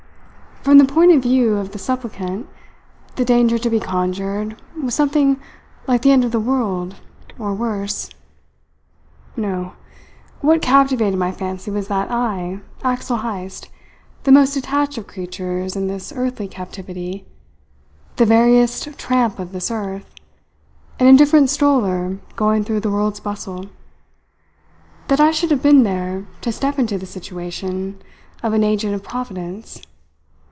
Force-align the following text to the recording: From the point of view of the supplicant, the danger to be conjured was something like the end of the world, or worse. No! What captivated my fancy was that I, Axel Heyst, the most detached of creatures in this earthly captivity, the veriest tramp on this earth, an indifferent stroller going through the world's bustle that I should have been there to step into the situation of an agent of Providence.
From 0.63 0.77
the 0.77 0.85
point 0.85 1.11
of 1.11 1.23
view 1.23 1.55
of 1.55 1.71
the 1.71 1.79
supplicant, 1.79 2.47
the 3.15 3.25
danger 3.25 3.57
to 3.57 3.67
be 3.67 3.79
conjured 3.79 4.55
was 4.79 4.93
something 4.93 5.39
like 5.87 6.03
the 6.03 6.11
end 6.11 6.23
of 6.23 6.31
the 6.31 6.39
world, 6.39 6.97
or 7.39 7.51
worse. 7.55 8.11
No! 9.35 9.73
What 10.41 10.61
captivated 10.61 11.17
my 11.17 11.31
fancy 11.31 11.71
was 11.71 11.87
that 11.87 12.11
I, 12.11 12.59
Axel 12.83 13.17
Heyst, 13.17 13.69
the 14.21 14.31
most 14.31 14.53
detached 14.53 14.99
of 14.99 15.07
creatures 15.07 15.75
in 15.75 15.87
this 15.87 16.13
earthly 16.15 16.47
captivity, 16.47 17.25
the 18.17 18.25
veriest 18.27 18.99
tramp 18.99 19.39
on 19.39 19.53
this 19.53 19.71
earth, 19.71 20.13
an 20.99 21.07
indifferent 21.07 21.49
stroller 21.49 22.19
going 22.35 22.63
through 22.63 22.81
the 22.81 22.91
world's 22.91 23.19
bustle 23.19 23.65
that 25.07 25.19
I 25.19 25.31
should 25.31 25.49
have 25.49 25.63
been 25.63 25.81
there 25.81 26.27
to 26.41 26.51
step 26.51 26.77
into 26.77 26.99
the 26.99 27.07
situation 27.07 27.99
of 28.43 28.53
an 28.53 28.63
agent 28.63 28.93
of 28.93 29.01
Providence. 29.03 29.81